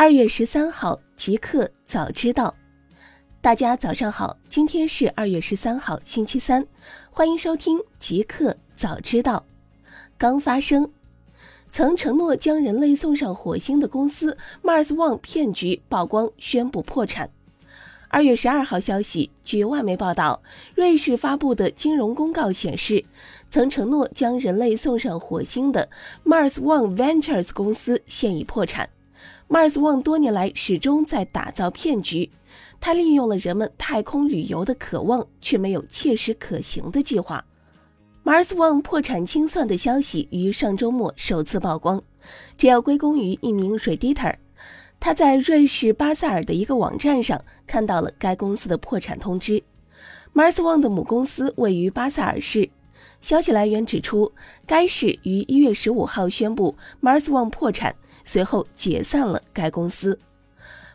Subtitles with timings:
[0.00, 2.54] 二月十三号，极客早知道。
[3.42, 6.66] 大家早上好，今天是二月十三号，星期三，
[7.10, 9.44] 欢迎收听极客早知道。
[10.16, 10.90] 刚发生，
[11.70, 17.28] 曾承诺将人类送上火星的公司 Mars One 骗局曝光，宣布破产。
[18.08, 20.42] 二月十二号消息，据外媒报道，
[20.74, 23.04] 瑞士发布的金融公告显示，
[23.50, 25.90] 曾承诺将人类送上火星的
[26.24, 28.88] Mars One Ventures 公司现已破产。
[29.50, 32.30] Mars One 多年来始终在打造骗局，
[32.78, 37.44] 他利用了人们太空旅游的渴望，却没有切实可行的计划。
[38.22, 42.00] Mars One 破产清算的消息于上周末首次曝光，
[42.56, 44.36] 这要归功于一名 Redditor，
[45.00, 49.64] 他在瑞士巴塞尔的一个网站上看到了该公司的破产通知。
[50.32, 52.70] Mars One 的母公司位于巴塞尔市，
[53.20, 54.32] 消息来源指出，
[54.64, 57.96] 该市于一月十五号宣布 Mars One 破产。
[58.24, 60.18] 随后解散了该公司。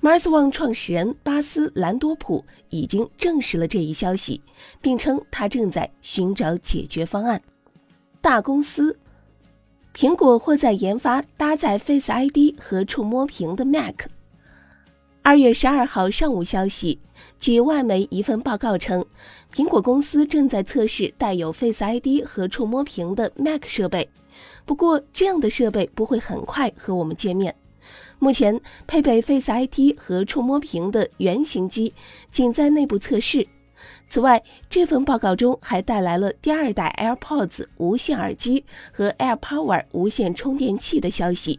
[0.00, 4.40] Mars One 创始人巴斯兰多普已经证实了这一消息，
[4.80, 7.42] 并称他正在寻找解决方案。
[8.22, 8.98] 大公司，
[9.94, 14.06] 苹果或在研发搭载 Face ID 和触摸屏的 Mac。
[15.22, 16.98] 二月十二号上午消息，
[17.38, 19.04] 据外媒一份报告称，
[19.52, 24.08] 苹果公司正在测试带有 Face ID 和触摸屏的 Mac 设备。
[24.64, 27.54] 不过，这样的设备不会很快和我们见面。
[28.18, 31.94] 目前，配备 Face ID 和触摸屏的原型机
[32.30, 33.46] 仅在内部测试。
[34.06, 41.58] 此外，这份报告中还带来了第二代 AirPods 无线耳机和 AirPower 无线充电器的消息。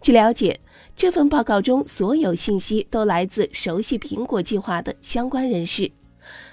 [0.00, 0.58] 据了解，
[0.96, 5.90] 这份报告中所有信息都来自熟悉苹果计划的相关人士。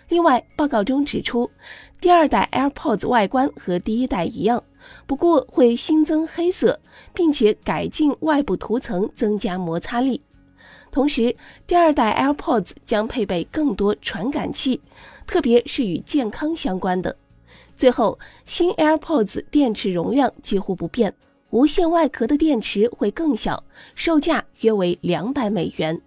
[0.10, 1.50] 另外，报告中指出，
[2.02, 4.62] 第二代 AirPods 外观和第一代一样。
[5.06, 6.80] 不过会新增黑色，
[7.14, 10.22] 并且改进外部涂层，增加摩擦力。
[10.92, 11.36] 同时，
[11.68, 14.82] 第二代 AirPods 将配备更多传感器，
[15.28, 17.16] 特别是与健康相关的。
[17.76, 21.14] 最后，新 AirPods 电池容量几乎不变，
[21.50, 26.02] 无线外壳的电池会更小，售价约为两百美元。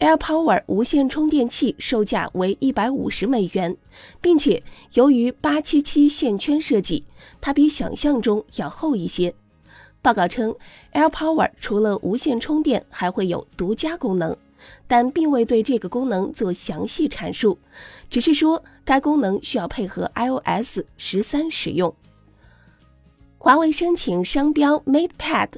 [0.00, 3.76] AirPower 无线充电器售价为一百五十美元，
[4.18, 4.62] 并且
[4.94, 7.04] 由于八七七线圈设计，
[7.38, 9.34] 它比想象中要厚一些。
[10.00, 10.54] 报告称
[10.94, 14.34] ，AirPower 除了无线充电，还会有独家功能，
[14.88, 17.58] 但并未对这个功能做详细阐述，
[18.08, 21.94] 只是说该功能需要配合 iOS 十三使用。
[23.36, 25.50] 华为申请商标 MatePad，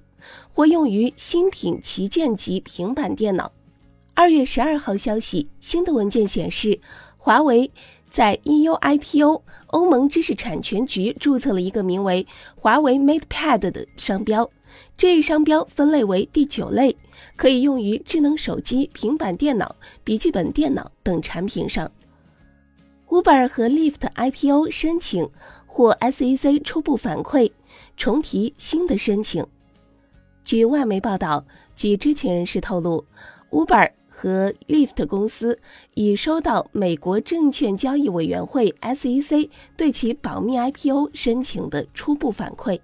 [0.53, 3.53] 或用于新品旗舰级平板电脑。
[4.15, 6.79] 二月十二号消息，新的文件显示，
[7.17, 7.71] 华为
[8.11, 14.49] 在 EU IPO 欧盟知识产权局注册了一个名为“华为 MatePad” 的商标。
[14.99, 16.95] 这一商标分类为第九类，
[17.37, 19.75] 可以用于智能手机、平板电脑、
[20.05, 21.91] 笔记本电脑等产品上。
[23.09, 25.29] Uber 和 Lyft IPO 申请
[25.67, 27.51] 获 SEC 初步反馈，
[27.97, 29.45] 重提新的申请。
[30.45, 33.07] 据外媒报道，据知情人士透露
[33.51, 33.91] ，Uber。
[34.15, 35.59] 和 Lyft 公司
[35.95, 42.79] 已收到美国证券交易委员会 SEC 对其保密 IPO 申请的初步反馈。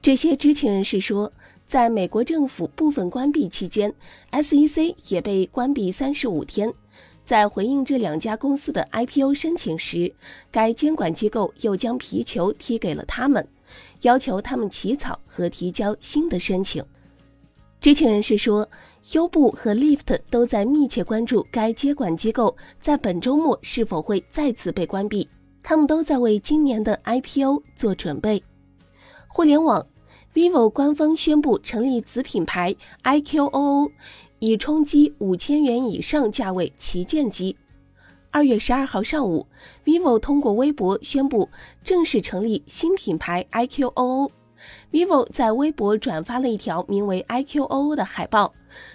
[0.00, 1.32] 这些知情人士说，
[1.66, 3.92] 在美国政府部分关闭期间
[4.30, 6.72] ，SEC 也被关闭三十五天。
[7.24, 10.14] 在回应这两家公司的 IPO 申请时，
[10.52, 13.44] 该监管机构又将皮球踢给了他们，
[14.02, 16.84] 要求他们起草和提交新的申请。
[17.80, 18.68] 知情人士说，
[19.12, 25.28] 优步和 Lyft 都在密切关注该接管机构在本周末是否会再次被关闭。
[25.62, 28.42] 他们都在为今年的 IPO 做准备。
[29.26, 29.84] 互联网
[30.32, 33.90] ，vivo 官方宣布成立子品牌 iQOO，
[34.38, 37.56] 以冲击五千元以上价位旗舰机。
[38.30, 39.46] 二月十二号上午
[39.84, 41.48] ，vivo 通过微博宣布
[41.82, 44.30] 正式成立新品牌 iQOO。
[44.92, 48.52] Vivo 在微博转发了一条名为 iQOO 的海报，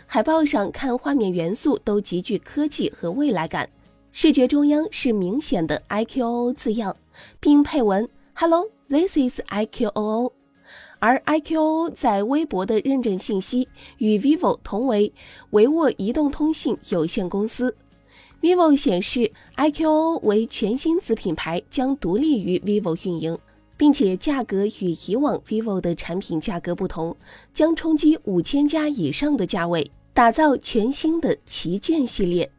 [0.07, 3.69] 海报上看画面元素都极具科技和未来感，
[4.11, 6.95] 视觉中央是明显的 iQOO 字样，
[7.39, 10.31] 并配文 “Hello, this is iQOO”。
[10.99, 13.67] 而 iQOO 在微博的认证信息
[13.97, 15.11] 与 vivo 同为
[15.49, 17.75] 维沃移动通信有限公司。
[18.39, 23.37] vivo 显示 iQOO 为全新子品牌，将独立于 vivo 运营。
[23.81, 27.17] 并且价格与以往 vivo 的产品价格不同，
[27.51, 32.51] 将冲击五千加以上的价位，打造全新的旗舰系列。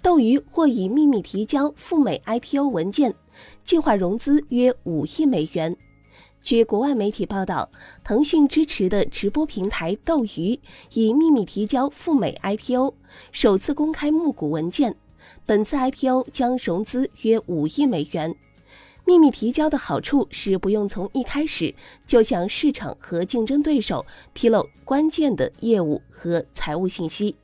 [0.00, 3.14] 斗鱼或已秘密提交赴美 IPO 文件，
[3.64, 5.76] 计划融资约五亿美元。
[6.42, 7.68] 据国外媒体报道，
[8.02, 10.58] 腾讯支持的直播平台斗鱼
[10.94, 12.94] 已秘密提交赴美 IPO，
[13.30, 14.96] 首次公开募股文件。
[15.44, 18.34] 本次 IPO 将融资约五亿美元。
[19.04, 21.74] 秘密提交的好处是不用从一开始
[22.06, 27.36] 就向市场和竞争对手披露关键的业务和财务信息。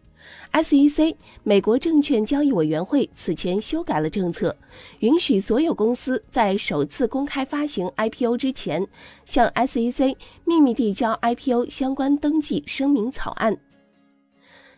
[0.53, 1.14] SEC
[1.44, 4.56] 美国证券交易委员会此前修改了政策，
[4.99, 8.87] 允许所有公司在首次公开发行 IPO 之前，
[9.25, 13.56] 向 SEC 秘密递交 IPO 相关登记声明草案。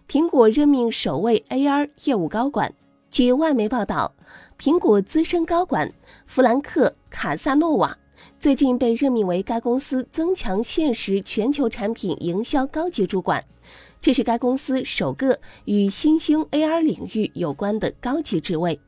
[0.07, 2.75] 苹果任命首位 AR 业务高管。
[3.11, 4.15] 据外媒报道，
[4.58, 5.93] 苹果资深高管
[6.26, 7.96] 弗兰克·卡萨诺瓦
[8.40, 13.44] 最近被任命为该公司增强现实全球产品营销高级主管。
[14.00, 18.81] 这是该公司首个与新兴 AR 领域有关的高级职位。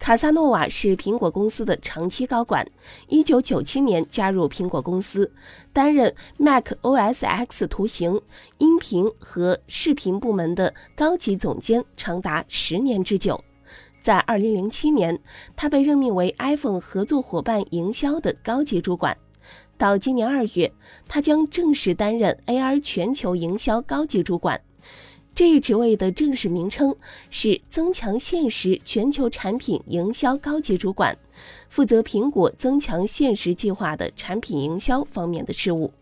[0.00, 2.68] 卡萨诺瓦是苹果公司的长期高管
[3.10, 5.30] ，1997年加入苹果公司，
[5.72, 8.20] 担任 Mac OS X 图形、
[8.58, 13.40] 音频和视频部门的高级总监，长达十年之久。
[14.02, 15.20] 在2007年，
[15.54, 19.16] 他被任命为 iPhone 合作伙伴营销的高级主管。
[19.76, 20.72] 到今年二月，
[21.08, 24.60] 他将正式担任 AR 全球营销高级主管。
[25.34, 26.94] 这一职位的正式名称
[27.30, 31.16] 是增强现实全球产品营销高级主管，
[31.68, 35.92] 负责苹果增强现实计划的产品营销方面的事务。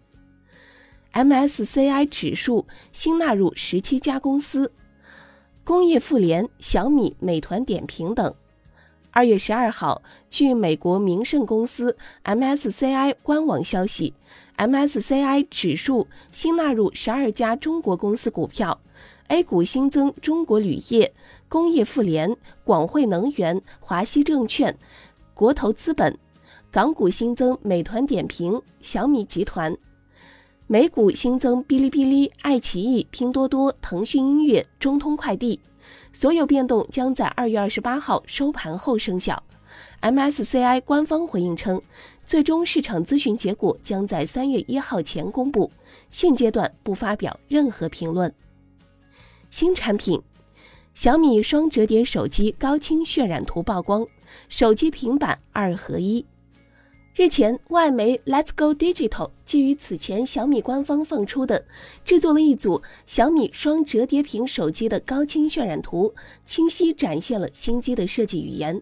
[1.12, 4.72] MSCI 指数新纳入十七家公司，
[5.68, 8.34] 工业富联、小米、美团点评等。
[9.10, 10.00] 二月十二号，
[10.30, 11.94] 据美国名胜公司
[12.24, 14.14] MSCI 官网消息
[14.56, 18.80] ，MSCI 指数新纳入十二家中国公司股票
[19.26, 21.12] ，A 股新增中国铝业、
[21.50, 24.74] 工业富联、广汇能源、华西证券、
[25.34, 26.14] 国投资本；
[26.70, 29.74] 港股新增美团点评、小米集团；
[30.70, 35.58] 美股新增哔哩哔哩、爱奇艺、拼多多、腾讯音乐、中通快递。
[36.12, 39.42] 所有变动将在二月二十八号收盘后生效。
[40.02, 41.80] MSCI 官方回应称，
[42.26, 45.72] 最终市场咨询结果将在三月一号前公布，
[46.10, 48.30] 现阶段不发表任何评论。
[49.50, 50.20] 新产品，
[50.92, 54.06] 小米双折叠手机高清渲染图曝光，
[54.50, 56.26] 手机平板二合一。
[57.18, 61.64] 日前，外媒 Let's Go Digital 基于此前小米官方放出的
[62.04, 66.14] 制作了一组小米双折叠屏手机的高清渲染图，
[66.46, 68.80] 清晰展现了新机的设计语言。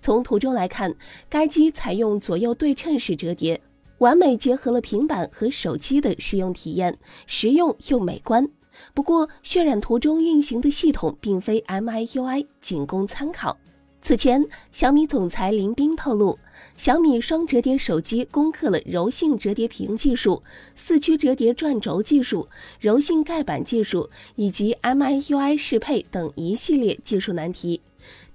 [0.00, 0.96] 从图中来看，
[1.28, 3.60] 该机采用左右对称式折叠，
[3.98, 6.96] 完美结合了平板和手机的使用体验，
[7.26, 8.48] 实用又美观。
[8.94, 13.58] 不过，渲染图中运行的系统并非 MIUI，仅供参考。
[14.06, 16.38] 此前，小米总裁林斌透露，
[16.76, 20.42] 小米双折叠手机攻克了柔性折叠屏技术、
[20.76, 22.46] 四驱折叠转轴技术、
[22.78, 27.80] 柔性盖板技术以及 MIUI 适配等一系列技术难题。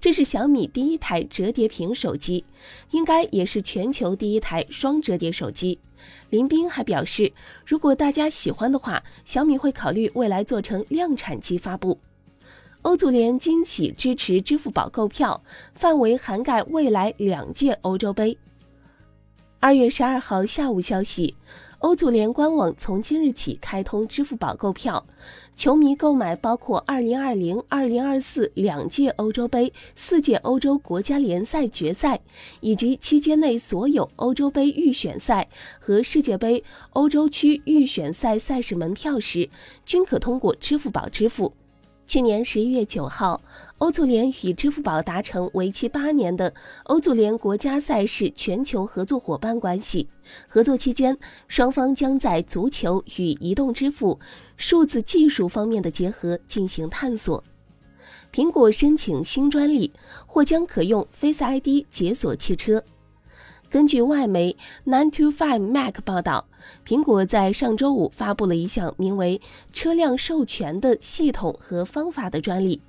[0.00, 2.44] 这是小米第一台折叠屏手机，
[2.90, 5.78] 应该也是全球第一台双折叠手机。
[6.30, 7.32] 林斌还表示，
[7.64, 12.00] 如果大家喜欢的话，小米会考虑未来做成量产机发布。
[12.82, 15.42] 欧足联今起支持支付宝购票，
[15.74, 18.38] 范围涵盖未来两届欧洲杯。
[19.58, 21.36] 二月十二号下午消息，
[21.80, 25.06] 欧足联官网从今日起开通支付宝购票，
[25.54, 32.18] 球迷购买包括二零二零、二零二四两届欧洲杯、四届欧洲国家联赛决赛
[32.60, 35.46] 以及期间内所有欧洲杯预选赛
[35.78, 39.50] 和世界杯欧洲区预选赛赛事门票时，
[39.84, 41.52] 均可通过支付宝支付。
[42.10, 43.40] 去年十一月九号，
[43.78, 46.52] 欧足联与支付宝达成为期八年的
[46.86, 50.08] 欧足联国家赛事全球合作伙伴关系。
[50.48, 54.18] 合作期间，双方将在足球与移动支付、
[54.56, 57.44] 数字技术方面的结合进行探索。
[58.32, 59.92] 苹果申请新专利，
[60.26, 62.82] 或将可用 Face ID 解锁汽车。
[63.70, 66.48] 根据外媒 Nine to Five Mac 报道，
[66.84, 69.40] 苹果在上周五发布了一项名为
[69.72, 72.80] “车辆授权”的系统和方法的专利。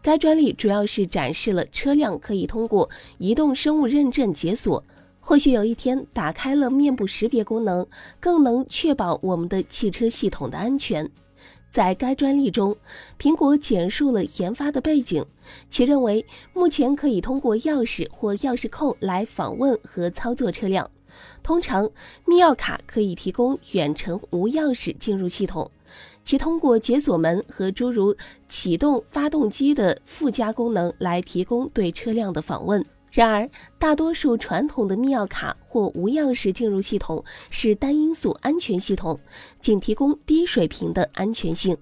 [0.00, 4.82] 该专利主要是展示了车辆可以通过移动生物认证解锁。
[5.20, 7.86] 或许有一天，打开了面部识别功能，
[8.18, 11.10] 更能确保我们的汽车系统的安全。
[11.72, 12.76] 在该专利中，
[13.18, 15.24] 苹果简述了研发的背景。
[15.70, 20.90] 其认为，目前可以通过钥匙或钥匙扣来访问和操作车辆。
[21.42, 21.90] 通常，
[22.26, 25.70] 密钥卡可以提供远程无钥匙进入系统，
[26.22, 28.14] 其通过解锁门和诸如
[28.50, 32.84] 启动发动机的附加功能来提供对车辆的访问。
[33.12, 39.20] 然而，大多数传统的密钥卡或无钥匙进入系统是单因素安全系统，
[39.60, 41.76] 仅提供低水平的安全性。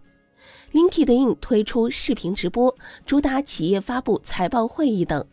[0.72, 2.74] LinkedIn 推出视频直播，
[3.06, 5.24] 主打企业发布财报会议等。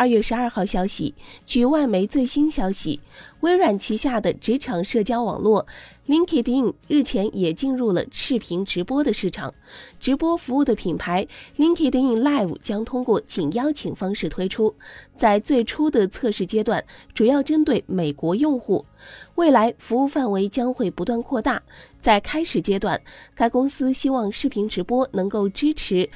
[0.00, 1.14] 二月十二号消息，
[1.44, 3.00] 据外媒最新消息，
[3.40, 5.66] 微软旗下的职场社交网络
[6.08, 9.52] LinkedIn 日前也进入了视频直播的市场。
[9.98, 11.28] 直播服务的品牌
[11.58, 14.74] LinkedIn Live 将通过仅邀请方式推出，
[15.14, 18.86] 在最初的测试阶段，主要针对美国用户。
[19.34, 21.62] 未来服务范围将会不断扩大。
[22.00, 22.98] 在开始阶段，
[23.34, 26.08] 该公司希望视频直播能够支持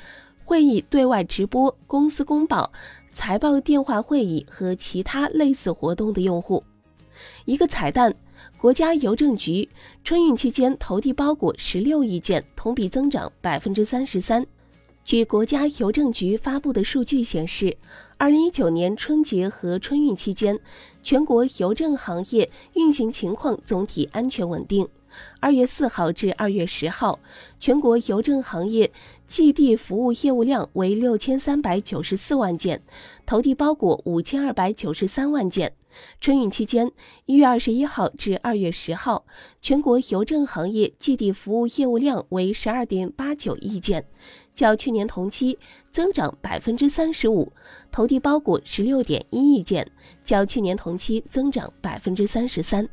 [0.47, 2.73] 会议对外直播、公司公报。
[3.15, 6.63] 财报电话会议和其他类似活动的用户，
[7.45, 8.15] 一个彩蛋：
[8.59, 9.67] 国家邮政局
[10.03, 14.45] 春运期间投递包裹十六亿件，同比增长百分之三十三。
[15.05, 17.77] 据国家邮政局发布的数据显示，
[18.17, 20.59] 二零一九年春节和春运期间，
[21.03, 24.87] 全国邮政行业运行情况总体安全稳定。
[25.41, 27.21] 二月四号至二月十号，
[27.59, 28.91] 全国邮政行业
[29.27, 32.83] 寄递服务业务量为六千三百九十四万件，
[33.27, 35.75] 投递包裹五千二百九十三万件。
[36.21, 36.91] 春运期间，
[37.27, 39.25] 一月二十一号至二月十号，
[39.61, 44.05] 全国邮政行业寄递服务业务量为十二点八九亿件，
[44.57, 45.57] 较去年同期
[45.93, 47.53] 增长百分之三十五；
[47.93, 49.89] 投递包裹十六点一亿件，
[50.25, 52.89] 较去年同期增长百分之三十三。